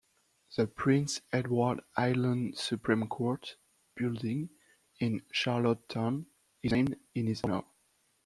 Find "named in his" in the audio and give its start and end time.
6.71-7.43